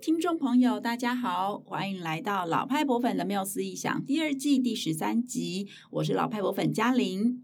[0.00, 7.42] 听众朋友，大家好，欢迎来到老派博粉的缪斯异想第二季第十三集，我是老派博粉嘉玲。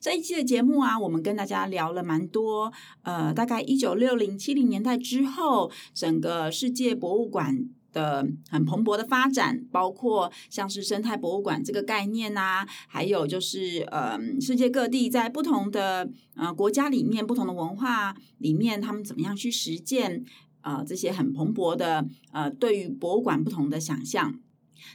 [0.00, 2.72] 这一期的节目啊，我们跟大家聊了蛮多，
[3.02, 20.24] 呃，大概一九六零七零年代之后，整个世界博物馆的很蓬勃的发展，包括像是生态博物馆这个概念啊，还有就是呃，世界各地在不同的呃国家里面，不同的文化里面，他们怎么样去实践
[20.64, 24.40] 呃这些很蓬勃的呃对于博物馆不同的想象。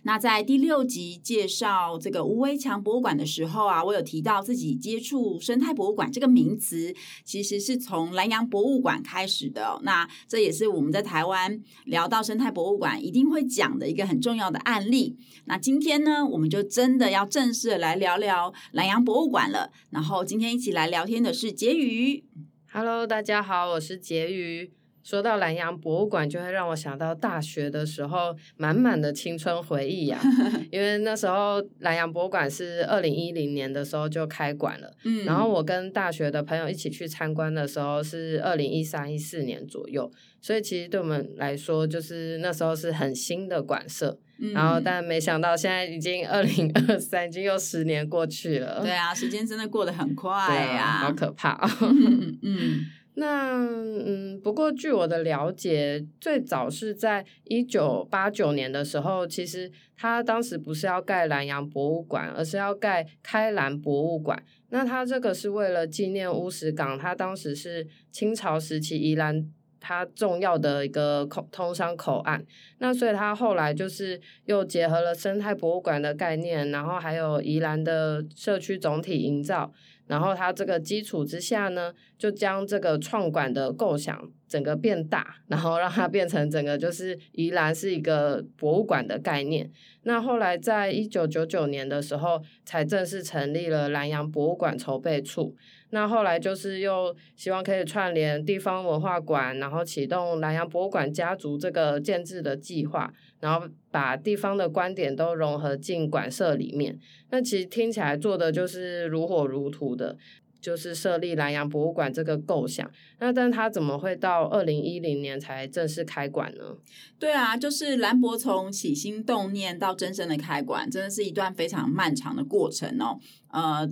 [0.04, 6.94] 那在第六集介绍这个吴维强博物馆的时候啊，我有提到自己接触生态博物馆这个名词，
[7.24, 9.80] 其实是从兰阳博物馆开始的。
[9.82, 15.18] 那这也是我们在台湾聊到生态博物馆一定会讲的一个很重要的案例。
[15.46, 19.72] 那今天呢，我们就真的要正式来聊聊兰阳博物馆了。
[19.90, 22.24] 然后今天一起来聊天的是婕妤。
[22.72, 24.79] Hello，大家好，我是婕妤。
[25.10, 30.62] 说到南阳博物馆，就会让我想到大学的时候满满的青春回忆呀、 啊。
[30.72, 44.20] 因为那时候南阳博物馆是二零一零年的时候就开馆了，嗯，然后我跟大学的朋友一起去参观的时候是二零一三一四年左右，所以其实对我们来说，就是那时候是很新的馆舍。
[44.42, 48.80] 嗯、然后但没想到现在已经二零二三，已经又十年过去了。
[48.82, 51.68] 对啊，时间真的过得很快呀、啊，好可怕、哦。
[52.44, 52.86] 嗯。
[53.20, 64.42] 那嗯，不过据我的了解，最早是在一九八九年的时候，其实他当时不是要盖兰阳博物馆，而是要盖开兰博物馆。
[64.70, 69.46] 那他这个是为了纪念乌石港，他当时是清朝时期宜兰
[69.82, 72.46] 它重要的一个口通商口岸。
[72.78, 79.74] 那所以他后来就是又结合了生态博物馆的概念，然后还有宜兰的社区总体营造。
[80.10, 89.70] 然后它这个基础之下呢，就将这个创馆的构想整个变大，然后让它变成整个就是宜兰是一个博物馆的概念。
[90.02, 95.56] 那后来在一九九九年的时候，才正式成立了南阳博物馆筹备处。
[95.92, 107.00] 那后来就是又希望可以串联地方文化馆，然后启动兰阳博物馆家族这个建制的计划，然后把地方的观点都融合进馆舍里面。
[107.32, 110.16] 那其实听起来做的就是如火如荼的，
[110.62, 112.88] 就是设立兰阳博物馆这个构想。
[113.18, 116.78] 那但他怎么会到二零一零年才正式开馆呢？
[117.18, 123.18] 对啊，就是兰博从起心动念到真正的开馆，真的是一段非常漫长的过程哦。
[123.52, 123.90] 呃。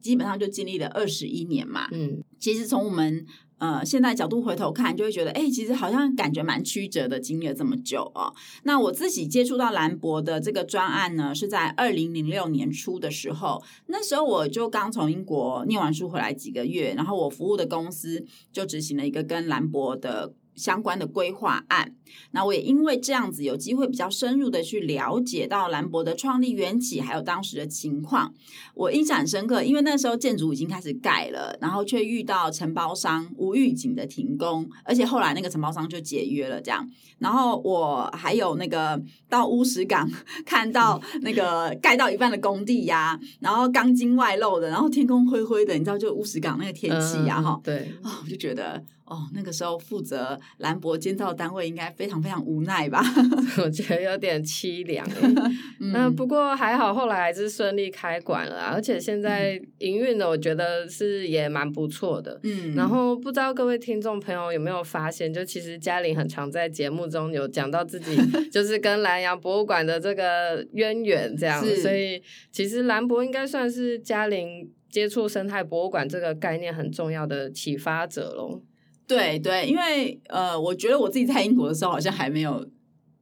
[0.00, 3.26] 基本上就经历了二十一年嘛，嗯，其实从我们
[3.58, 8.32] 呃现在角度回头看，就会觉得，哎，其实好像感觉蛮曲折的，经历了这么久哦。
[8.62, 20.34] 那我自己接触到兰博的这个专案呢，是在二零零六年初的时候，那时候我就刚从英国念完书回来几个月，然后我服务的公司就执行了一个跟兰博的。
[20.54, 21.94] 相关的规划案，
[22.30, 28.32] 那我也因为这样子有机会比较深入的去了解到兰博的创立缘起，还有当时的情况，
[28.74, 29.62] 我印象很深刻。
[29.62, 36.88] 因为那时候建筑已经开始盖了，然后却遇到承包商无预警的停工，而且后来那个承包商就解约了，这样。
[37.18, 40.08] 然后我还有那个到乌石港
[40.44, 48.82] 看到那个盖到一半的工地呀、啊，然后钢筋外露的，然后天空灰灰的，你知道就乌石港那个天气呀，哈、嗯，对，哦，我就觉得。
[49.04, 53.02] 哦，那个时候负责兰博建造单位应该非常非常无奈吧？
[53.62, 55.06] 我觉得有点凄凉。
[55.92, 62.40] 那、嗯、不过还好，后来还是顺利开馆了，而且现在营运的我觉得是也蛮不错的。
[62.44, 68.16] 嗯，然后不知道各位听众朋友有没有发现，就其实嘉玲很常在节目中有讲到自己
[68.50, 78.62] 就是跟兰阳博物馆的这个渊源，这样，所以其实兰博应该算是嘉玲接触生态博物馆这个概念很重要的启发者喽。
[79.06, 82.66] 对对，因为呃，我觉得我自己在英国的时候好像还没有，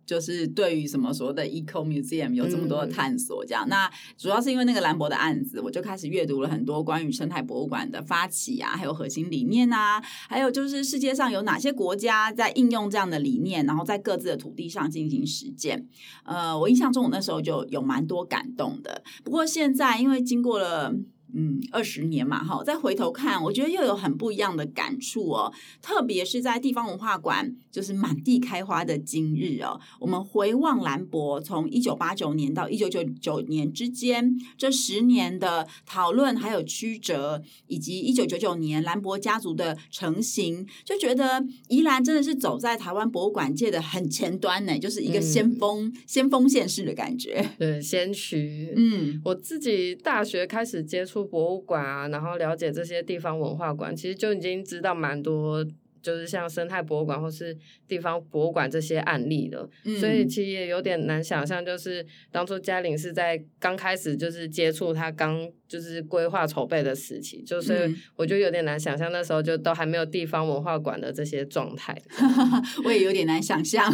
[0.07, 3.67] 就是对于什么所谓的 eco museum 有这么多的探索，这样。
[3.67, 15.89] 嗯、那主要是因为那个兰博的案子，我就开始阅读了很多关于生态博物馆的发起啊，还有核心理念啊，还有就是世界上有哪些国家在应用这样的理念，然后在各自的土地上进行实践。
[16.25, 19.03] 呃，我印象中我那时候就有蛮多感动的。
[19.25, 20.95] 不过现在因为经过了。
[21.35, 25.51] 嗯，二十年嘛，哈，再回头看，我觉得又有很不一样的感触哦。
[25.81, 29.81] 特别是在地方文化馆，就是满地开花的今日哦。
[29.99, 47.51] 我们回望兰博从一九八九年到一九九九年之间这十年的讨论，还有曲折，以及一九九九年兰博家族的成型，就觉得宜兰真的是走在台湾博物馆界的很前端呢，就是一个先锋、嗯、先锋县市的感觉。
[47.59, 48.75] 对，先驱。
[48.77, 51.22] 嗯，我自己大学开始接触。
[51.25, 55.65] 博物馆啊，然后了解这些地方文化馆，其实就已经知道蛮多
[56.03, 59.69] 就是像生态博物馆或是地方博物馆这些案例了。
[59.85, 71.97] 嗯、所以其实也有点难想象，就是当初嘉玲是在刚开始就是接触他刚就是规划筹备的时期，就是我就有点难想象那时候就都还没有地方文化馆的这些状态。
[72.85, 73.91] 我也有点难想象，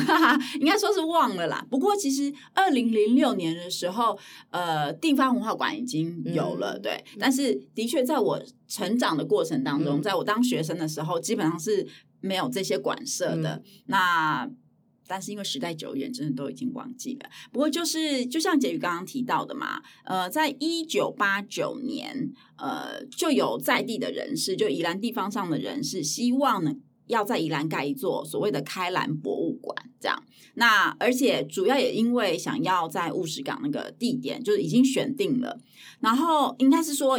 [0.59, 1.65] 应该说是忘了啦。
[1.71, 4.19] 不过其实二零零六年的时候，
[4.51, 7.05] 呃，地方文化馆已经有了，嗯、对。
[7.17, 11.87] 但是的确，在我成长的过程当中，嗯、在我当学生的时候，基本上是
[12.21, 13.55] 没有这些馆舍的。
[13.55, 14.51] 嗯、那
[15.09, 17.31] 但是因为时代久远，真的都已经忘记了。
[17.51, 26.75] 不过就是就像婕妤刚刚提到的嘛，呃，在一九八九年，呃，就有在地的人士，就宜兰地方上的人士，希望呢。
[27.09, 30.23] 要在宜兰盖一座所谓的开兰博物馆，这样。
[30.57, 35.59] 那而且主要也因为想要在乌石港那个地点，就是已经选定了，
[36.01, 37.19] 然后应该是说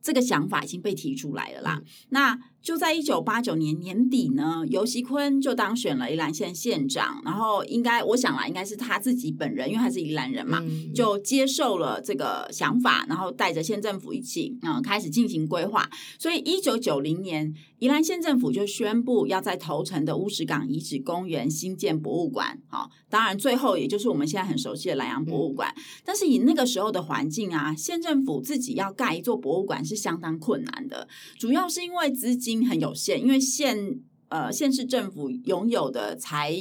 [0.00, 1.78] 这个想法已经被提出来了啦。
[1.78, 15.88] 嗯、那就在一九八九年年底呢，尤锡坤就当选了宜兰县县长，然后应该我想啦，应该是他自己本人，因为他是宜兰人嘛，嗯、就接受了这个想法，然后带着县政府一起，嗯，开始进行规划。
[16.18, 22.60] 所以一九九零年，宜兰县政府就宣布要在头城的乌石港遗址公园新建博物馆。
[22.66, 25.72] 好，当然最后也就是我们现在很熟悉的兰阳博物馆。
[25.76, 31.06] 嗯、但是以那个时候的环境啊，县政府自己要盖一座博物馆是相当困难的，
[31.38, 32.55] 主要是因为资金。
[32.64, 36.54] 很有限，因为县呃县市政府拥有的财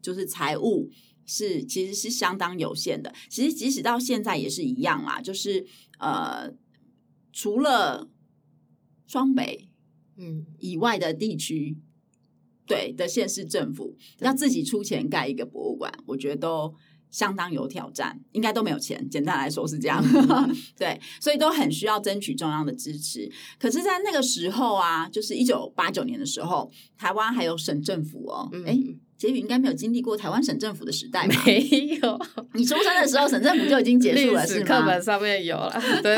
[0.00, 0.88] 就是财务
[1.26, 3.12] 是其实是相当有限的。
[3.28, 5.66] 其实即使到现在也是一样啦，就是
[5.98, 6.52] 呃
[7.32, 8.08] 除了
[9.06, 9.68] 双北
[10.16, 11.82] 嗯以外的地区，嗯、
[12.66, 16.74] 对的县市政府要自己出钱盖一个博物馆，我觉得都。
[17.14, 19.08] 相当有挑战，应该都没有钱。
[19.08, 23.30] 简单来说是这样，嗯、 对，所以都很需要争取中央的支持。
[23.56, 26.68] 可是，在那个时候啊，就是一九八九年的时候，
[26.98, 28.98] 台湾还有省政府哦，哎、嗯。
[29.24, 31.42] 婕妤应该没有经历过台湾省政府的时代吧？
[31.46, 31.60] 没
[32.02, 32.20] 有，
[32.52, 34.66] 你出生的时候省政府就已经结束了，是吗？
[34.66, 35.72] 课本上面有了，
[36.02, 36.16] 对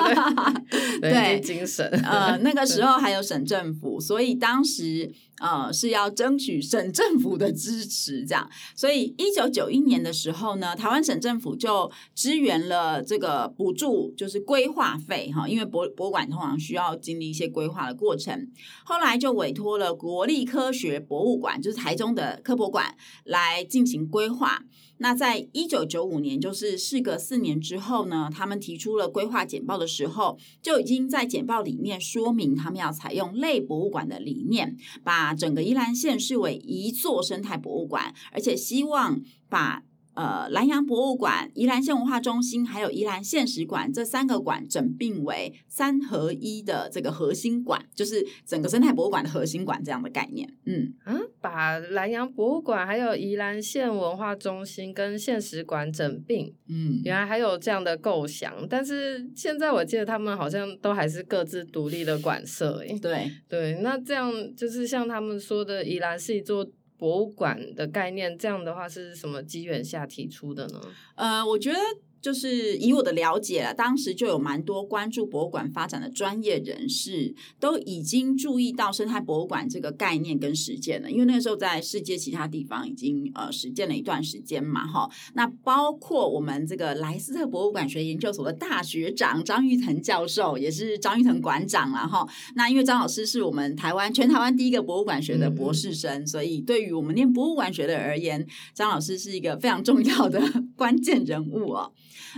[1.01, 1.87] 对对，精神。
[2.05, 5.11] 呃，那个时候还有省政府，所以当时
[5.41, 8.49] 呃是要争取省政府的支持，这样。
[8.75, 18.49] 所以一九九一年的时候呢，台湾省政府就支援了这个补助，就是规划费哈，因为博博物馆通常需要经历一些规划的过程。
[18.85, 22.96] 后来就委托了国立科学博物馆，就是台中的科博馆。
[23.25, 24.65] 来进行规划。
[24.99, 39.83] 那在一九九五年，就是事隔四年之后呢，他们提出了规划简报的时候，就已经在简报里面说明，他们要采用类博物馆的理念，把整个宜兰县视为一座生态博物馆，而且希望把。
[40.17, 50.51] 呃，兰阳博物馆、宜兰县文化中心还有宜兰县史馆这三个馆整并为三合一的这个核心馆，就是整个生态博物馆的核心馆这样的概念。
[50.65, 56.55] 嗯嗯，把兰阳博物馆还有宜兰县文化中心跟县史馆整并。
[56.67, 62.83] 嗯，原来还有这样的构想，但是现在我记得他们好像都还是各自独立的馆舍。
[62.89, 66.67] 哎，对对，那这样就是像他们说的，宜兰是一座。
[66.99, 70.81] 博物馆的概念，这样的话是什么机缘下提出的呢？
[71.15, 71.79] 呃，我觉得。
[72.27, 85.09] 就是以我的了解啊，当时就有蛮多关注博物馆发展的专业人士都已经注意到生态博物馆这个概念跟实践了，因为那个时候在世界其他地方已经呃实践了一段时间嘛，哈。
[85.35, 92.27] 那包括我们这个莱斯特博物馆学研究所的大学长张玉腾教授，也是张玉腾馆长了哈。
[92.57, 100.43] 那因为张老师是我们台湾全台湾第一个博物馆学的博士生，嗯、所以对于我们念博物馆学的而言，张老师是一个非常重要的
[100.75, 101.93] 关键人物哦。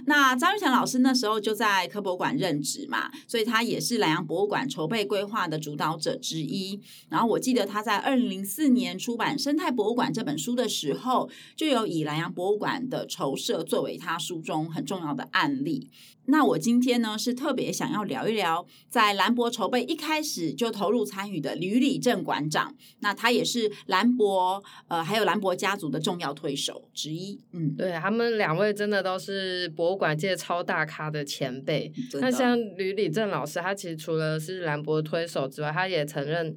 [0.06, 6.80] 那张玉成老师那时候就在科博馆任职嘛，所以他也是南洋博物馆筹备规划的主导者之一。
[7.08, 15.90] 然后我记得他在二零零四年出版《生态博物馆》这本书的时候，就有以南洋博物馆的筹设作为他书中很重要的案例。
[16.28, 22.74] 那我今天呢，是特别想要聊一聊，在兰博筹备一开始就投入参与的吕礼正馆长。
[23.00, 27.40] 那他也是兰博呃，还有兰博家族的重要推手之一。
[27.52, 31.90] 嗯，对，他们两位真的都是博物馆界超大咖的前辈。
[32.20, 36.56] 那像吕礼正老师，他其实除了是兰博推手之外，他也曾任。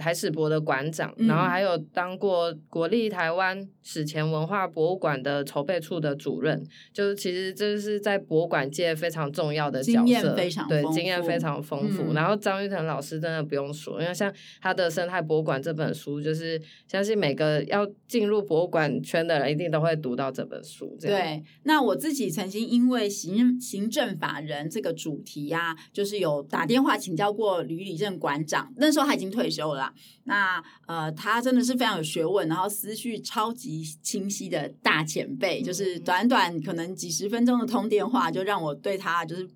[0.00, 12.04] 台史博的馆长，然后还有当过国立台湾史前文化博物馆的筹备处的主任，就是其实这是在博物馆界非常重要的角色，非常对，经验非常丰富。
[12.08, 20.96] 嗯、然后张玉腾老师真的不用说，因为像他的《生态博物馆》这本书，就是相信每个要进入博物馆圈的人一定都会读到这本书。
[20.98, 29.89] 对，那我自己曾经因为行行政法人这个主题呀、啊，就是有打电话请教过吕礼正馆长，那时候他已经退休了。
[29.90, 29.94] 化。
[30.24, 39.48] 那呃，他真的是非常有学问，然后思绪超级清晰的大前辈，就是短短可能几十分钟的通电话，就让我对他就是。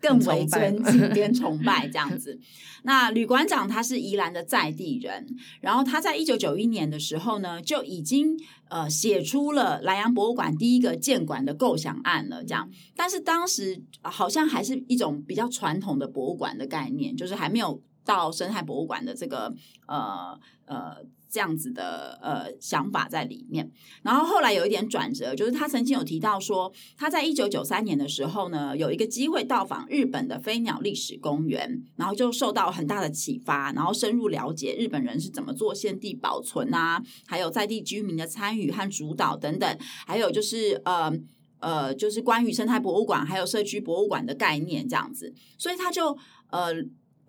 [0.00, 2.38] 更为尊敬跟崇拜这样子。
[2.84, 5.26] 那吕馆长他是宜兰的在地人，
[5.60, 12.44] 然后他在一九九一年的时候呢，就已经呃写出了兰阳博物馆第一个建馆的构想案了。
[12.44, 19.54] 这样，但是当时好像还是一种比较传统的博物馆的概念，就是还没有到生态博物馆的这个
[19.86, 20.96] 呃呃。
[21.30, 41.12] 这样子的呃想法在里面，然后后来有一点转折，就是他曾经有提到说，他在一九九三年的时候呢，有一个机会到访日本的飞鸟历史公园，然后就受到很大的启发，然后深入了解日本人是怎么做现地保存啊，还有在地居民的参与和主导等等，还有就是呃
[41.58, 46.16] 呃，就是关于生态博物馆还有社区博物馆的概念这样子，所以他就
[46.48, 46.72] 呃。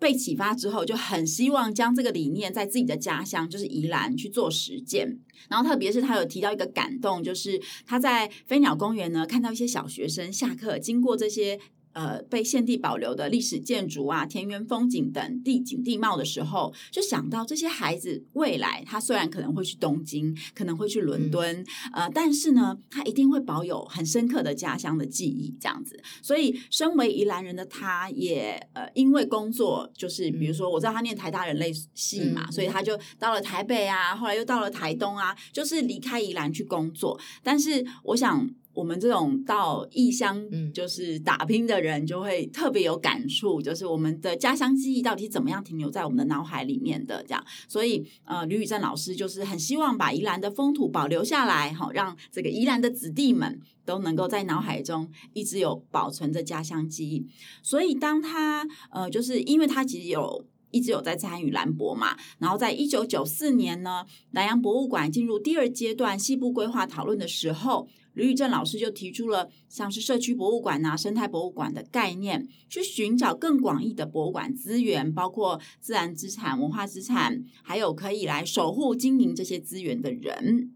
[0.00, 5.20] 被启发之后，就很希望将这个理念在自己的家乡，就是宜兰去做实践。
[5.48, 11.60] 然后，特别是他有提到一个感动，就是他在飞鸟公园呢，看到一些小学生下课经过这些。
[11.92, 21.60] 呃，被现地保留的历史建筑啊、田园风景等地景地貌的时候，就想到这些孩子未来，他虽然可能会去东京，可能会去伦敦，
[21.92, 26.00] 嗯、呃，但是呢，他一定会保有很深刻的家乡的记忆，这样子。
[26.22, 37.18] 所以，身为宜兰人的他也，也呃，因为工作，就是比如说，我知道他念台大人类系嘛，嗯、所以他就到了台北啊，后来又到了台东啊，就是离开宜兰去工作。
[37.42, 38.48] 但是，我想。
[38.72, 47.44] 我们这种到异乡就是打拼的人，就会特别有感触，就是我们的家乡记忆到底怎么样停留在我们的脑海里面的这样。
[47.68, 57.26] 所以，呃，吕宇正老师就是很希望把宜兰的风土保留下来，好让这个宜兰的子弟们都能够在脑海中一直有保存着家乡记忆。
[57.62, 67.88] 所以，当他呃，就是因为他其实有一直有在参与兰博嘛，然后在一九九四年呢，南洋博物馆进入第二阶段西部规划讨论的时候。
[68.14, 80.72] 吕宇正老师就提出了像是社区博物馆呐、啊、生态博物馆的概念，去寻找更广义的博物馆资源，包括自然资产、文化资产，还有可以来守护经营这些资源的人。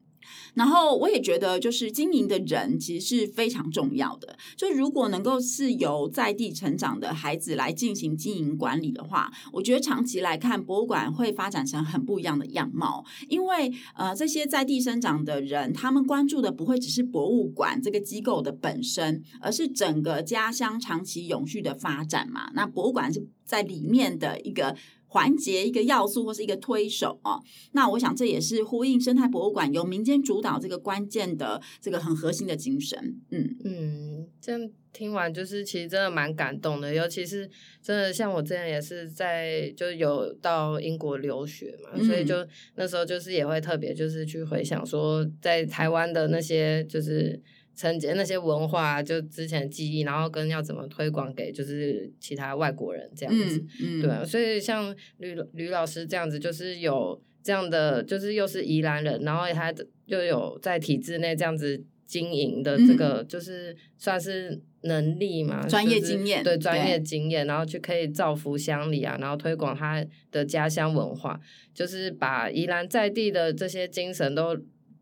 [0.55, 4.37] 然后我也觉得，就是经营的人其实是非常重要的。
[4.57, 13.05] 就如果能够是由在地成长的孩子来进行经营管理的话，我觉得长期来看，博物馆会发展成很不一样的样貌。
[13.29, 22.51] 因为呃，这些在地生长的人，他们关注的不会只是博物馆这个机构的本身，而是整个家乡长期永续的发展嘛。
[22.55, 24.77] 那博物馆是在里面的一个。
[25.15, 27.41] 环节一个要素或是一个推手哦，
[27.71, 32.99] 那我想这也是呼应生态博物馆由民间主导这个关键的这个很核心的精神。
[33.31, 37.49] 嗯嗯，这样听完就是其实真的蛮感动的，尤其是
[37.81, 42.45] 真的像我之前也是在就有到英国留学嘛，嗯、所以就
[42.75, 47.41] 那时候就是也会特别就是去回想说在台湾的那些就是。
[47.77, 59.75] 承接那些文化，就之前的记忆，然后跟要怎么推广给就是其他外国人这样子，嗯嗯、对啊，所以像吕吕老师这样子，就是有这样的，就是又是宜兰人，然后他
[60.07, 71.41] 又有在体制内这样子经营的这个，嗯、就是算是能力嘛，专业经验，对专业经验，然后去可以造福乡里啊，然后推广他的家乡文化，
[71.75, 74.57] 就是把宜兰在地的这些精神都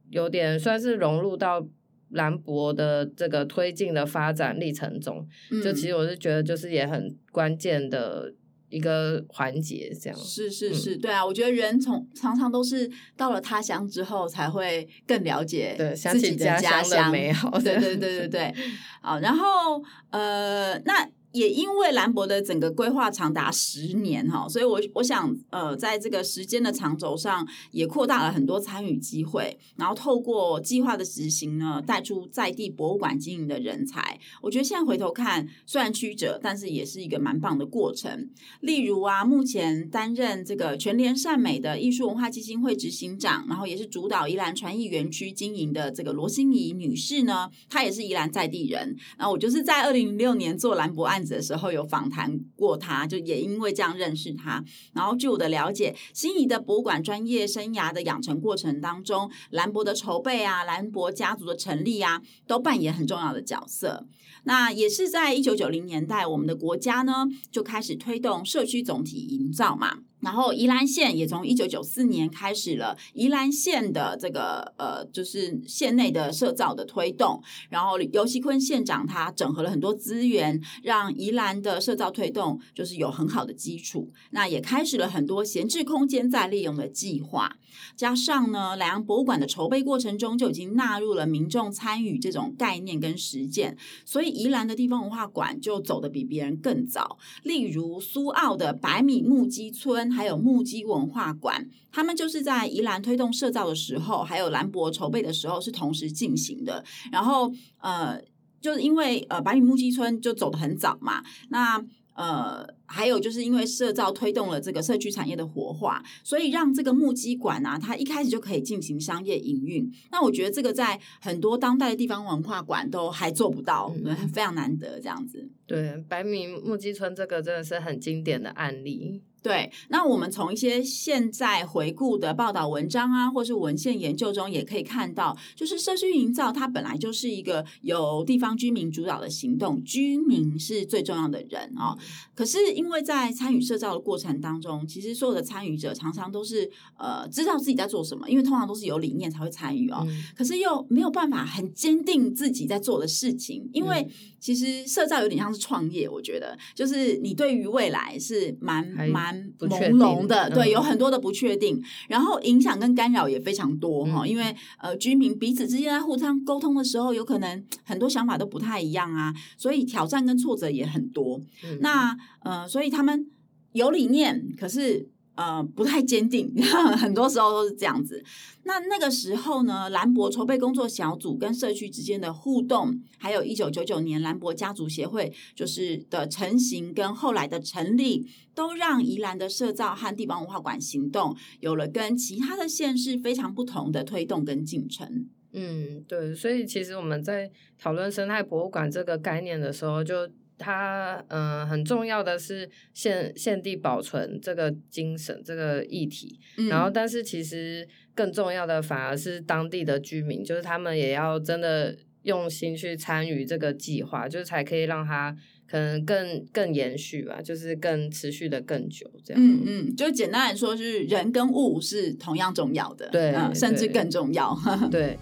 [0.09, 1.69] 有点算是融入到。
[2.13, 8.33] 兰博的这个推进的发展历程中，嗯、就其实我是觉得，就是也很关键的
[8.69, 10.19] 一个环节，这样。
[10.19, 17.51] 是是是，嗯、对啊，我觉得人从常常都是到了他乡之后，才会更了解自己的家乡的美好。
[17.59, 18.55] 对对对对对，
[19.01, 21.09] 好，然后呃，那。
[21.33, 34.19] 也因为兰博的整个规划长达十年哈，所以我我想呃，在这个时间的长轴上，也扩大了很多参与机会，然后透过计划的执行呢，带出在地博物馆经营的人才。
[34.43, 38.31] 我觉得现在回头看，虽然曲折，但是也是一个蛮棒的过程。
[38.61, 48.97] 例如啊，目前担任这个全联善美的艺术文化基金会执行长，然后也是主导宜兰传艺园区经营的这个罗心怡女士呢，她也是宜兰在地人。
[49.17, 54.65] 然后我就是在二零零六年做兰博案的时候有访谈过他，就也因为这样认识他。
[54.93, 64.07] 然后据我的了解，心仪的博物馆专业生涯的养成过程当中，兰博的筹备啊，兰博家族的成立啊，都扮演很重要的角色。
[64.45, 69.99] 那也是在一九九零年代，我们的国家呢就开始推动社区总体营造嘛。
[70.23, 77.43] 然后宜兰县也从一九九四年开始了宜兰县的这个呃，就是县内的社造的推动。
[77.69, 84.13] 然后游锡堃县长他整合了很多资源，让宜兰的社造推动就是有很好的基础。
[84.31, 87.57] 那也开始了很多闲置空间再利用的计划。
[87.97, 97.19] 加上呢，莱阳博物馆的筹备过程中就已经纳入了民众参与这种概念跟实践，所以宜兰的地方文化馆就走得比别人更早。
[97.43, 100.12] 例如苏澳的百米木屐村。
[100.13, 106.85] 还有木屐文化馆，他们就是在宜兰推动社造的时候，还有兰博筹备的时候是同时进行的。
[107.11, 108.21] 然后，呃，
[108.61, 119.91] 就是因为呃，白米木屐村就走得很早嘛，那呃，还有就是因为社造推动了这个社区产业的活化，所以让这个木屐馆啊，它一开始就可以进行商业营运。
[120.11, 125.49] 那我觉得这个在很多当代的地方文化馆都还做不到，嗯、 非常难得这样子。
[125.67, 129.23] 对，白米木屐村这个真的是很经典的案例。
[129.43, 141.99] 对，那我们从一些现在回顾的报道文章啊，或是文献研究中，也可以看到，就是社区营造它本来就是一个由地方居民主导的行动，居民是最重要的人哦。
[142.37, 150.05] 可是因为在参与社造的过程当中，其实所有的参与者常常都是呃知道自己在做什么，因为通常都是有理念才会参与哦。
[150.07, 154.09] 嗯、可是又没有办法很坚定自己在做的事情，因为
[154.39, 159.32] 其实社造有点像是创业，我觉得就是你对于未来是蛮蛮。
[159.59, 171.41] 朦胧的，对，有很多的不确定，然后影响跟干扰也非常多哈，因为呃，居民彼此之间在互相沟通的时候，有可能很多想法都不太一样啊，所以挑战跟挫折也很多。
[171.81, 173.27] 那呃，所以他们
[173.73, 175.12] 有理念，可是。
[175.35, 176.53] 呃，不太坚定，
[176.99, 178.23] 很多时候都是这样子。
[178.65, 195.27] 那那个时候呢，兰博筹备工作小组跟社区之间的互动，还有一九九九年兰博家族协会就是的成型跟后来的成立，都让宜兰的社造和地方文化馆行动有了跟其他的县市非常不同的推动跟进程。
[195.53, 200.29] 嗯，对，所以其实我们在讨论生态博物馆这个概念的时候，就。
[200.59, 215.37] 它嗯、呃，很重要的是现现地保存这个精神这个议题，嗯、然后但是其实更重要的反而是当地的居民，就是他们也要真的用心去参与这个计划，就是才可以让它
[215.69, 219.43] 可能更更延续吧，就是更持续的更久这样。
[219.43, 224.57] 嗯嗯，就简单来说，是人跟物是同样重要的，对、呃，甚至更重要，
[224.91, 225.19] 对。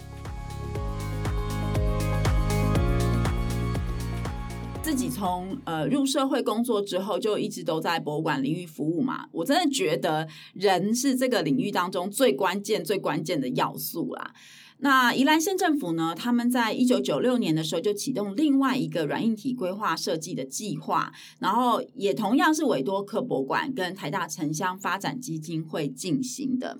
[4.91, 9.25] 自己从呃入社会工作之后，就一直都在博物馆领域服务嘛。
[9.31, 14.33] 我真的觉得人是这个领域当中最关键、最关键的要素啦。
[14.79, 26.77] 那宜兰县政府呢，他们在一九九六年的时候就启动另外一个软硬体规划设计的计划，然后也同样是委托科博馆跟台大城乡发展基金会进行的。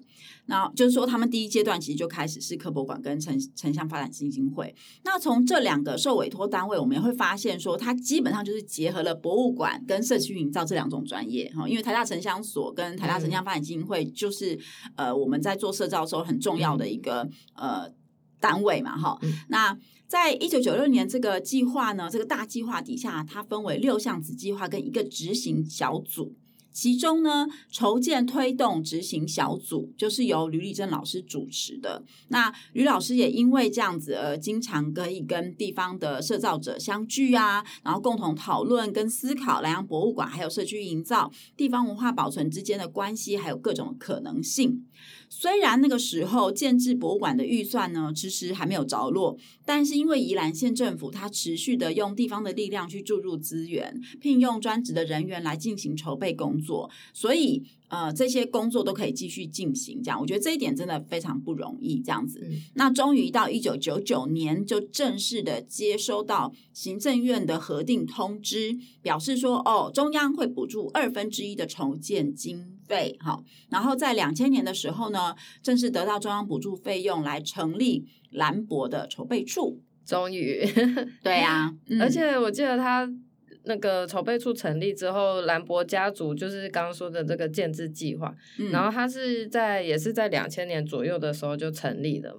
[0.51, 4.75] 那就是说，他们第一阶段其实就开始是科博馆跟城城乡发展基金会。
[5.03, 11.67] 那从这两个受委托单位，我们也会发现说，它基本上就是结合了博物馆跟社区营造这两种专业哈。
[11.67, 14.53] 因为台大城乡所跟台大城乡发展基金会就是、
[14.97, 17.23] 嗯、呃我们在做社造的时候很重要的一个、
[17.55, 17.93] 嗯、呃。
[18.41, 26.35] 单位嘛，哈，那在一九九六年这个计划呢，这个大计划底下，它分为六项子计划跟一个执行小组。
[26.71, 32.03] 其中呢，筹建推动执行小组就是由吕丽珍老师主持的。
[32.29, 44.85] 那吕老师也因为这样子而经常可以跟地方的社造者相聚啊，然后共同讨论跟思考兰阳博物馆还有社区营造、地方文化保存之间的关系，还有各种可能性。
[45.33, 57.63] 虽然那个时候建置博物馆的预算呢，迟迟还没有着落，但是因为宜兰县政府它持续的用地方的力量去注入资源，聘用专职的人员来进行筹备工作，所以。
[57.91, 61.99] 呃，这些工作都可以继续进行，这样我觉得这一点真的非常不容易。
[61.99, 79.81] 这样子，嗯、那终于到一九九九年，就正式的接收到行政院的核定通知，表示说，哦，中央会补助二分之一的筹建经费，好，然后在两千年的时候呢，正式得到中央补助费用来成立兰博的筹备处。
[80.05, 80.63] 终于，
[81.23, 83.09] 对呀、啊，嗯、而且我记得他。
[83.63, 92.35] 那个筹备处成立之后，兰博家族就是刚刚说的这个建制计划，嗯、然后他是在也是在两千年左右的时候就成立的。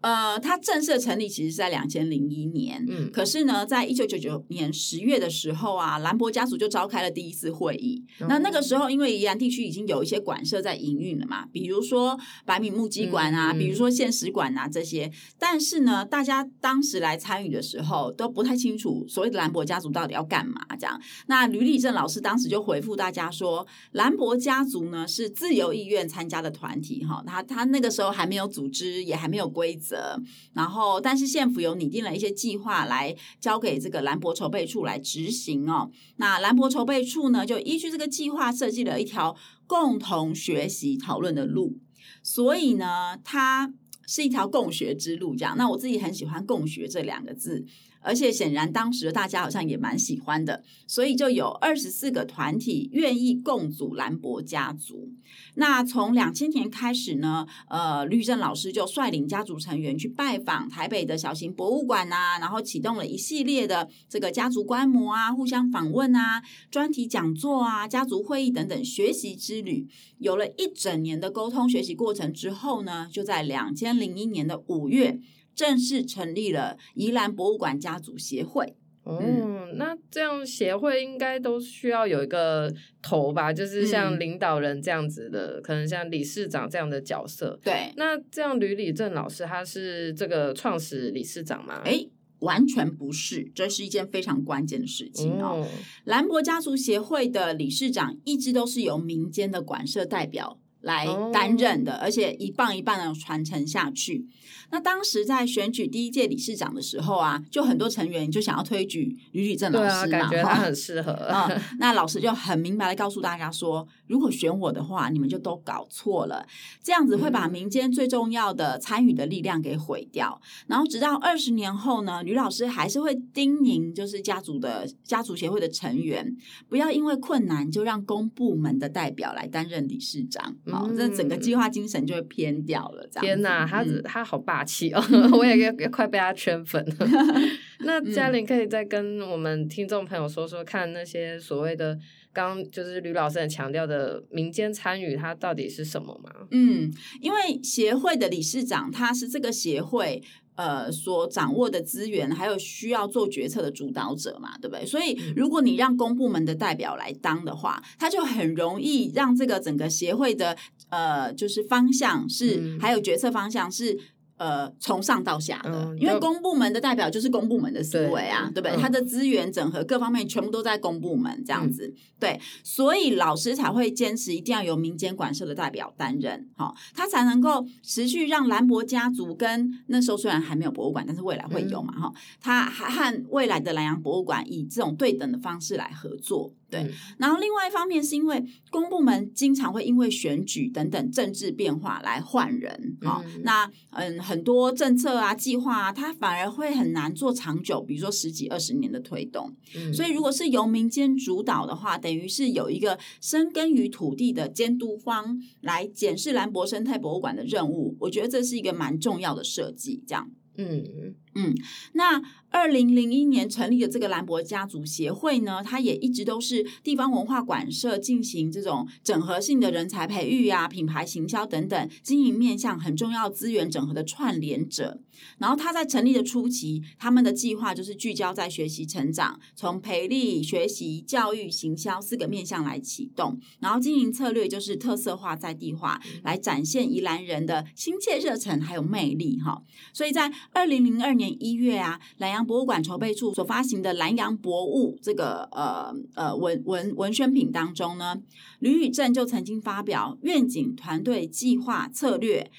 [0.00, 8.04] 呃，它正式成立其实是在两千零一年，嗯，可是呢，在一九九九年十月的时候啊，兰博家族就召开了第一次会议。
[8.20, 15.10] 嗯、那那个时候，因为宜兰地区已经有一些馆舍在营运了嘛，比如说百米木鸡馆啊，嗯、比如说现实馆啊这些。
[15.38, 20.60] 但是呢，大家当时来参与的时候都不太清楚所谓的兰博家族到底要干嘛。
[20.78, 30.20] 这样，那吕礼正老师当时就回复大家说，兰博家族呢是自由意愿参加的团体，哈，他他那个时候还没有组织，也还没有规则。
[30.52, 35.90] 然后，但是县府有拟定了一些计划来交给这个兰博筹备处来执行哦。
[36.16, 41.78] 那兰博筹备处呢，就依据这个计划设计了一条共同学习讨论的路。
[42.22, 43.72] 所以呢，它
[44.06, 45.34] 是一条共学之路。
[45.34, 47.64] 这样，那我自己很喜欢“共学”这两个字。
[48.04, 55.10] 而且显然，当时大家好像也蛮喜欢的，所以就有二十四个团体愿意共组兰博家族。
[55.54, 69.88] 那从两千年开始呢，呃，吕正老师就率领家族成员去拜访台北的小型博物馆啊，然后启动了一系列的这个家族观摩啊、互相访问啊、专题讲座啊、家族会议等等学习之旅。
[70.18, 75.18] 有了一整年的沟通学习过程之后呢，就在两千零一年的五月。
[75.54, 78.76] 正式成立了宜兰博物馆家族协会。
[79.04, 83.52] 哦，嗯、那这样协会应该都需要有一个头吧？
[83.52, 87.60] 就是像领导人这样子的，嗯、可能像理事长这样的角色。
[87.62, 91.82] 对，那这样吕礼正老师他是这个创始理事长吗？
[91.84, 95.68] 诶，完全不是，这是一件非常关键的事情哦。
[96.04, 104.26] 兰博、嗯、家族协会的理事长一直都是由民间的馆舍代表来担任的，哦、而且一棒一棒的传承下去。
[104.70, 111.12] 那当时在选举第一届理事长的时候啊，就很多成员就想要推举吕礼正老师嘛，啊、感觉他很适合。
[111.12, 116.46] 嗯，那老师就很明白的告诉大家说，如果选我的话，你们就都搞错了，
[116.82, 120.40] 这样子会把民间最重要的参与的力量给毁掉。
[120.42, 126.36] 嗯、然后直到二十年后呢，吕老师还是会叮咛，就是家族的家族协会的成员，
[126.68, 130.56] 不要因为困难就让公部门的代表来担任理事长。
[130.66, 133.06] 好、嗯，这整个计划精神就会偏掉了。
[133.10, 135.02] 这样，天哪，他、嗯、他好霸气哦！
[135.36, 137.06] 我也也快被他圈粉了。
[137.80, 141.98] 那嘉玲可以再跟我们听众朋友说说看，那些所谓的
[142.32, 146.30] 刚就是吕老师很强调的民间参与，它到底是什么吗？
[146.50, 150.22] 嗯，因为协会的理事长他是这个协会
[150.56, 154.84] 呃所掌握的资源，还有需要做决策的主导者嘛，对不对？
[154.86, 160.56] 所以如果你让公部门的代表来当的话，他就很容易让这个整个协会的
[160.88, 163.98] 呃就是方向是、嗯、还有决策方向是。
[164.44, 168.82] 呃，从上到下的，嗯、因为公部门的代表就是公部门的思维啊，对，对不对？
[168.82, 186.52] 他、嗯、的资源整合各方面全部都在公部门这样子，嗯、对，所以老师才会坚持一定要由民间管社的代表担任，哈、哦，他才能够持续让兰博家族跟那时候虽然还没有博物馆，但是未来会有嘛，哈、嗯，他还和未来的兰阳博物馆以这种对等的方式来合作。
[186.82, 199.54] 对，然后另外一方面是因为公部门经常会因为选举等等政治变化来换人，好、嗯哦，那嗯很多政策啊计划啊，它反而会很难做长久，比如说十几二十年的推动。
[199.76, 210.30] 嗯、所以如果是由民间主导的话，等于是有一个深耕于土地的监督方来检视兰博生态博物馆的任务，我觉得这是一个蛮重要的设计，这样。
[210.56, 211.54] 嗯嗯，
[211.92, 225.00] 那二零零一年成立的这个兰博家族协会呢，它也一直都是地方文化馆社进行这种整合性的人才培育啊、品牌行销等等经营面向很重要资源整合的串联者。
[225.38, 233.38] 然后他在成立的初期，他们的计划就是聚焦在学习成长，从培力、学习、教育、行销四个面向来启动。
[233.60, 239.62] 然后经营策略就是特色化、在地化，来展现宜兰人的亲切热忱还有魅力哈。
[239.92, 248.20] 所以在二零零二年一月啊，兰阳博物馆筹备处所发行的《兰阳博物》这个呃呃文文文宣品当中呢，
[248.58, 252.50] 吕宇正就曾经发表愿景、团队、计划、策略，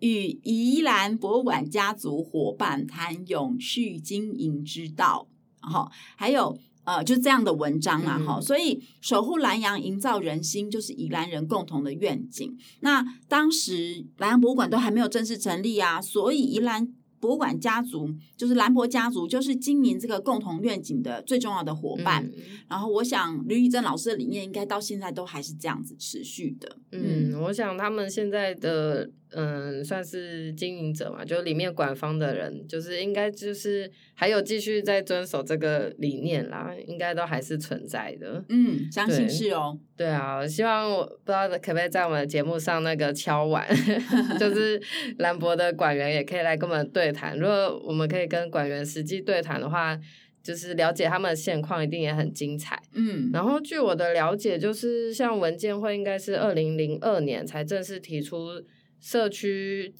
[0.00, 5.28] 与宜兰博物馆家族伙伴谈永续经营之道，
[5.60, 12.56] 哈，还有呃，就这样的文章啊，哈、嗯，所以守护兰阳，营造人心，就是宜兰人共同的愿景。
[12.80, 16.92] 那当时兰阳博物馆都还没有正式成立啊，所以宜兰。
[17.24, 22.22] 博物馆家族就是兰博家族，就是经营这个共同愿景的最重要的伙伴。
[22.22, 22.32] 嗯、
[22.68, 26.76] 然后，我想吕宇正老师的理念应该到现在都还是这样子持续的。
[26.92, 38.44] 嗯，嗯我想他们现在的嗯，算是经营者嘛，就里面管方的人，就是应该就是还有继续在遵守这个理念啦，应该都还是存在的。
[38.48, 39.76] 嗯，相信是哦。
[39.96, 43.66] 对啊，希望我不知道可不可以在我们的节目上那个敲碗，
[44.38, 44.80] 就是
[45.18, 47.36] 兰博的馆员也可以来跟我们对谈。
[47.36, 49.98] 如果我们可以跟馆员实际对谈的话，
[50.42, 52.80] 就是了解他们的现况，一定也很精彩。
[52.92, 58.62] 嗯，然后据我的了解，就是像文建会应该是二零零二年才正式提出。
[59.04, 59.94] 社区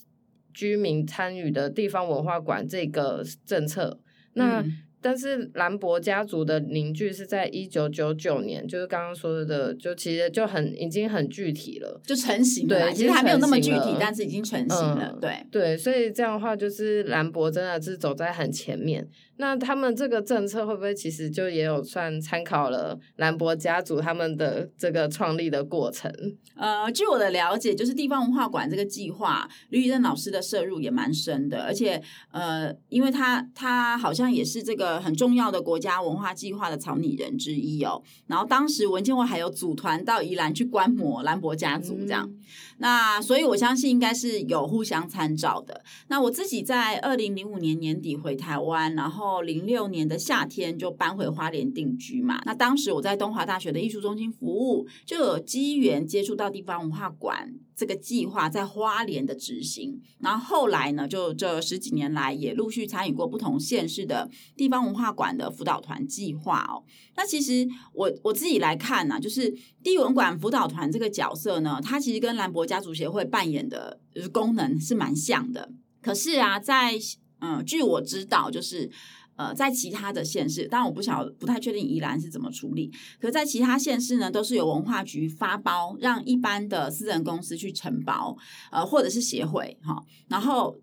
[0.55, 4.01] 居民参与的地方文化馆这个政策，
[4.33, 4.65] 那。
[5.05, 12.87] 嗯但是兰博家族的凝聚是在一九九九年，就是刚刚说的，就其实就很已经很具体了，就成型了。
[12.87, 15.11] 对，其实还没有那么具体，但是已经成型了。
[15.13, 19.07] 嗯、对对，所以这样的话，就是兰博真的是走在很前面。
[19.37, 26.11] 那他们这个政策会不会其实就也有算参考了兰博家族他们的这个创立的过程？
[26.57, 32.01] 呃，据我的了解，就是地方文化馆这个计划，吕宇正老师的涉入也蛮深的，而且
[32.33, 34.94] 呃，因为他他好像也是这个。
[35.01, 42.31] 很重要的国家文化计划的草拟人之一哦，然后当时文建会还有组团到宜兰去观摩兰博家族这样，
[42.79, 45.83] 那所以我相信应该是有互相参照的。
[46.09, 52.41] 那我自己在二零零五年年底回台湾，然后零六年的夏天就搬回花莲定居嘛。
[52.45, 57.55] 那当时我在东华大学的艺术中心服务，就有机缘接触到地方文化馆。
[57.77, 66.85] 这个计划在花莲的执行，然后后来呢，就这十几年来也陆续参与过不同县市的地方文化馆的辅导团计划哦。
[67.17, 74.01] 那其实我我自己来看呢、啊，就是地文馆辅导团这个角色呢，它其实跟兰博家族协会扮演的
[74.33, 75.71] 功能是蛮像的。
[76.01, 76.99] 可是啊，在
[77.41, 78.91] 嗯，据我知道，就是。
[79.37, 82.89] 呃，在其他的县市，当然我不晓不太确定宜兰是怎么处理。
[83.21, 88.37] 可在其他县市呢，都是由文化局发包，让一般的私人公司去承包，
[88.71, 90.01] 呃，或者是协会哈。
[90.29, 90.79] 然后，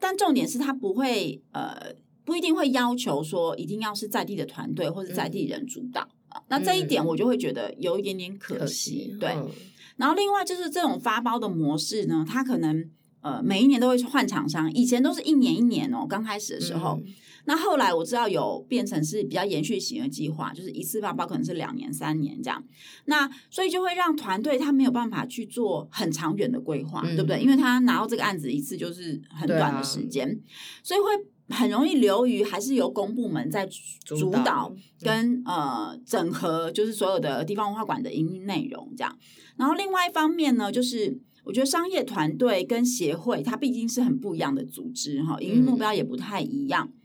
[0.00, 6.08] 但重点是它不会呃，不一定会要求说一定要是在地的团队或者在地人主导。
[6.34, 8.58] 嗯、那这一点我就会觉得有一点点可惜。
[8.58, 9.30] 可惜对。
[9.30, 9.50] 嗯、
[9.96, 12.88] 然后另外就是这种发包的模式呢，它可能
[13.20, 17.00] 呃每一年都会换厂商，以前都是一年一年哦，刚开始的时候。
[17.04, 17.14] 嗯
[17.46, 22.62] 那后来我知道有变成是比较延续型的计划，就是一次发包可能是两年、三年这样。
[23.06, 27.40] 那所以就会让团队他没有办法去做很长远的规划，嗯、对不对？
[27.40, 30.36] 因为他拿到这个案子一次就是很短的时间，啊、
[30.82, 31.06] 所以会
[31.50, 33.68] 很容易流于还是由公部门在
[34.04, 39.18] 主导跟呃整合，就是所有的地方文化馆的营运内容这样。
[39.56, 46.88] 然后另外一方面呢，就是我觉得商业团队跟协会它毕竟是很不一样的组织哈，营运目标也不太一样。
[46.90, 46.96] 嗯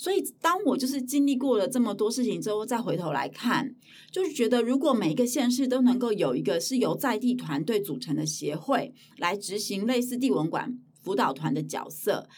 [0.00, 3.74] 所以，当我就是经历过了这么多事情之后，再回头来看，
[4.12, 12.28] 就是觉得如果每一个县市都能够有一个是由在地团队组成的协会来执行类似地文馆辅导团的角色，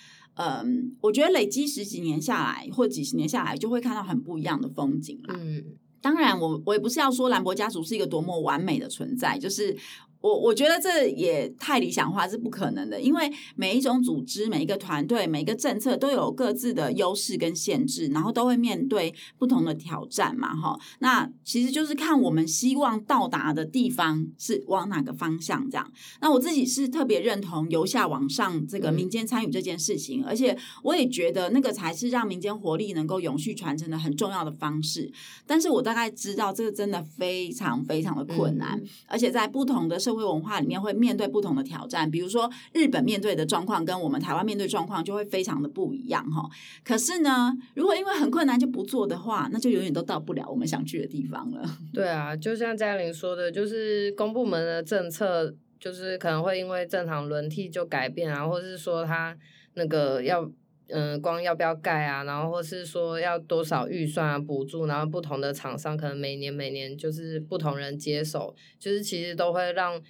[0.40, 5.35] 嗯，我觉得累积十几年下来或几十年下来，就会看到很不一样的风景啦。
[5.38, 5.62] 嗯，
[6.00, 9.76] 当然，我我也不是要说兰博家族是一个多么完美的存在，就是。
[10.20, 20.78] 我我觉得这也太理想化是不可能的，因为每一种组织、每一个团队、每一个政策都有各自的优势跟限制，然后都会面对不同的挑战嘛，哈。
[20.98, 25.90] 那其实就是看我们希望到达的地方是往哪个方向这样。
[26.20, 35.11] 那我自己是特别认同由下往上这个民间参与这件事情，嗯、而且我也觉得那个才是让民间活力能够永续传承的很重要的方式。
[35.46, 46.51] 但是我大概知道这个真的非常非常的困难，嗯、而且在不同的社社会文化里面会面对不同的挑战，比如说日本面对的状况跟我们台湾面对状况就会非常的不一样哈。
[46.85, 51.79] 可是呢，如果因为很困难就不做的话，那就永远都到不了我们想去的地方了。
[51.94, 59.37] 对啊，就像嘉玲说的，就是公部门的政策，就是可能会因为正常轮替就改变啊，或者是说他
[59.75, 60.51] 那个要。
[60.92, 62.24] 嗯，光要不要盖啊？
[62.24, 70.03] 然后或是说要多少预算啊、补助，然后不同的厂商可能每年每年就是不同人接手，就是其实都会让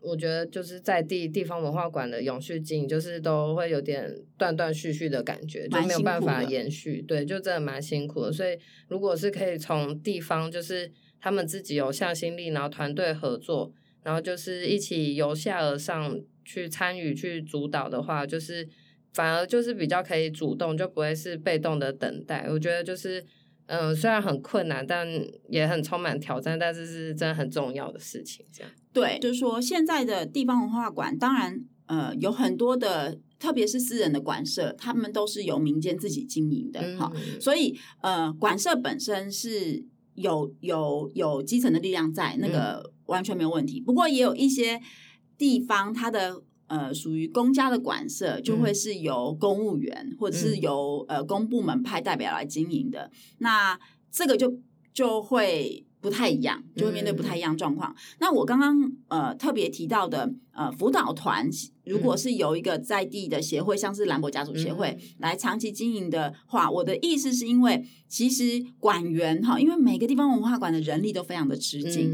[0.00, 7.00] 我觉得就是在地地方文化馆的永续经营，就是都会有点断断续续的感觉，就没有办法延续。
[7.02, 8.32] 对，就真的蛮辛苦的。
[8.32, 18.68] 所以如果是可以从地方，就是他们自己有向心力，然后团队合作，然后就是一起由下而上去参与去主导的话，就是。
[19.14, 22.46] 反而就是比较可以主动，就不会是被动的等待。
[22.50, 23.20] 我觉得就是，
[23.66, 25.08] 嗯、呃，虽然很困难，但
[25.48, 28.44] 也很充满挑战，但是是真的很重要的事情。
[28.52, 37.40] 这样对，就是说现在的地方文化馆，当然，呃，有很多的，特别是私人的馆舍，他们都是由民间自己经营的，哈、嗯。
[37.40, 43.78] 所以，呃，馆舍本身是有有有基层的力量在，那个完全没有问题。
[43.78, 44.80] 嗯、不过，也有一些
[45.38, 46.42] 地方，它的。
[46.66, 53.10] 呃属于公家的馆舍，就会是由公务员、嗯、或者是由呃公部门派代表来经营的。
[53.38, 53.78] 那
[54.10, 54.58] 这个就
[54.92, 55.84] 就会。
[56.04, 57.90] 不太一样，就会面对不太一样状况。
[57.90, 61.48] 嗯、那我刚刚呃特别提到的呃辅导团，
[61.86, 72.12] 如果是由一个在地的协会，嗯、像是兰博家族协会、嗯、来长期经营的话，我的意思是因为其实馆员哈，因为每个地方文化馆的人力都非常的吃紧。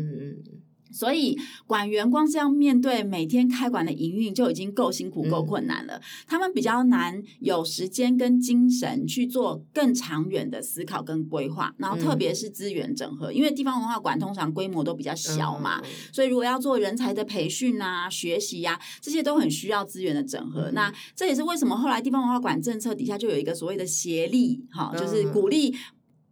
[0.91, 5.97] 嗯所以馆员光是要面对每天开馆的营运就已经够辛苦、够困难了。
[5.97, 20.71] 嗯、他们比较难有时间跟精神去做更长远的思考跟规划，然后特别是资源整合，嗯、因为地方文化馆通常规模都比较小嘛，嗯、所以如果要做人才的培训啊、学习呀、啊，这些都很需要资源的整合。
[20.71, 25.75] 嗯、那这也是为什么后来地方文化馆政策底下就有一个所谓的协力，哈，就是鼓励。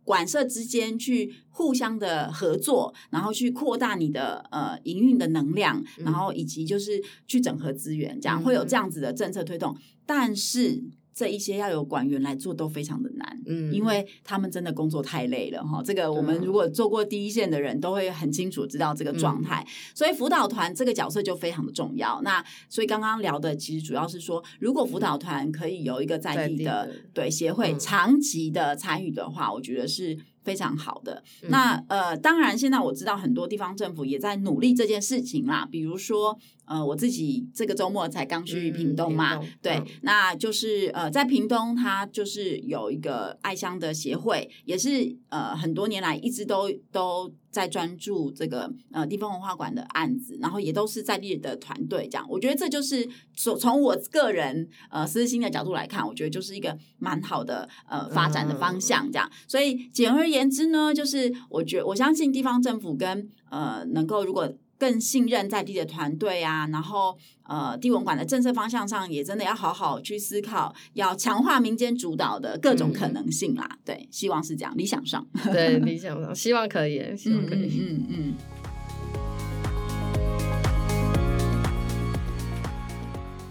[0.09, 10.83] 馆舍之间去互相的合作，然后去扩大你的呃营运的能量，然后以及就是去整合资源，这样会有这样子的政策推动，但是。
[11.19, 15.83] 这一些要有管员来做都非常的难，嗯，因为他们真的工作太累了哈。
[15.85, 22.23] 这个我们如果做过第一线的人都会很清楚知道这个状态，嗯、所以辅导团这个角色就非常的重要。
[22.23, 30.17] 那所以刚刚聊的其实主要是说，如果辅导团可以有一个在地的，对协会长期的参与的话，嗯、我觉得是。
[30.49, 35.69] 非常好的，那呃，当然，现在我知道很多地方政府也在努力这件事情啦。
[35.71, 36.35] 比如说，
[36.65, 47.31] 呃，我自己这个周末才刚去屏东嘛，嗯、对，嗯、那就是呃，在屏东，它就是有一个爱乡的协会，也是呃，很多年来一直都都。
[47.59, 59.29] 在专注这个呃地方文化馆的案子，然后也都是在地的团队这样，我觉得这就是从从我个人呃私心的角度来看，我觉得就是一个蛮好的呃发展的方向这样。
[59.49, 64.49] 所以简而言之呢，就是我觉我相信地方政府跟呃能够如果。
[64.79, 73.69] 更信任在地的团队啊，然后呃，地文馆的政策方向上也真的要好好去思考，要强化民间主导的各种可能性啦。
[73.71, 78.07] 嗯、对，希望是这样，理想上，对，理想上，希望可以，希望可以，嗯嗯。
[78.07, 78.35] 嗯嗯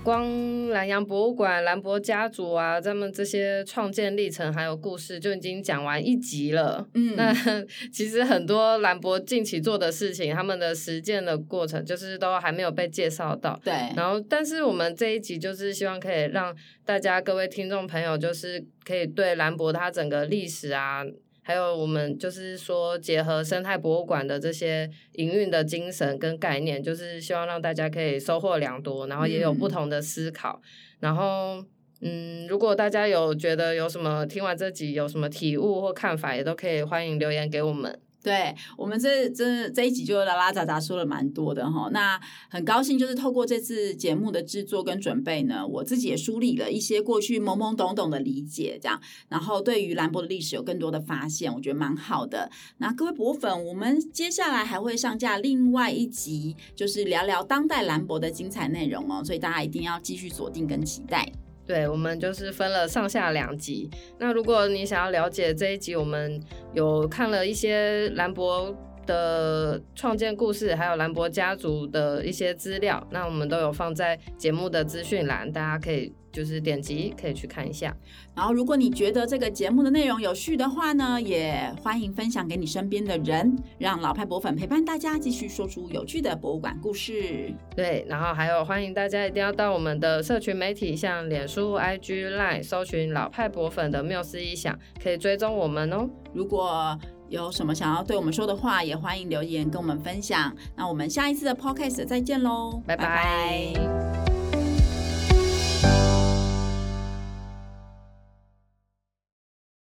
[0.08, 6.88] 光兰阳博物馆、兰博家族啊，他们这些创建历程还有故事就已经讲完一集了。
[6.94, 7.34] 嗯，那
[7.92, 13.60] 其实很多兰博近期做的事情，他们的实践的过程，就是都还没有被介绍到。
[13.62, 13.74] 对。
[13.98, 21.04] 然后，但是我们这一集就是希望可以让大家各位听众朋友，就是可以对兰博它整个历史啊。
[21.48, 30.60] 还有我们就是说，结合生态博物馆的这些营运的精神跟概念，就是希望让大家可以收获良多，然后也有不同的思考。
[30.62, 30.68] 嗯、
[31.00, 31.64] 然后，
[32.02, 37.98] 嗯，如果大家有觉得有什么听完这集有什么体悟或看法，也都可以欢迎留言给我们。
[38.28, 52.52] 对，我们这这这一集就拉拉杂杂说了蛮多的哈，那很高兴就是透过这次节目的制作跟准备呢，我自己也梳理了一些过去懵懵懂懂的理解，这样，然后对于兰博的历史有更多的发现，我觉得蛮好的。
[52.80, 61.32] 那各位博粉，我们接下来还会上架另外一集，就是聊聊当代兰博的精彩内容哦，所以大家一定要继续锁定跟期待。
[61.68, 63.90] 对，我们就是分了上下两集。
[64.18, 66.42] 那如果你想要了解这一集，我们
[66.74, 68.74] 有看了一些兰博
[69.06, 76.14] 的创建故事，还有兰博家族的一些资料，那我们都有放在节目的资讯栏，大家可以。
[76.38, 77.98] 就是点击可以去看一下，
[78.36, 87.52] 然后如果你觉得这个节目的内容有趣的话呢，也欢迎分享给你身边的人，让老派博粉陪伴大家继续说出有趣的博物馆故事。
[87.76, 96.08] 对，然后还有欢迎大家一定要到我们的社群媒体，像脸书、IG、Line 搜寻老派博粉的缪斯一响，可以追踪我们哦。
[96.36, 96.96] 如果
[97.30, 100.56] 有什么想要对我们说的话，也欢迎留言跟我们分享。
[100.76, 103.06] 那我们下一次的 Podcast 再见喽，拜拜。
[103.06, 104.27] 拜拜。